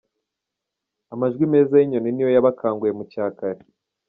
[1.13, 3.61] Amajwi meza y’inyoni niyo yabakanguye mu cya kare.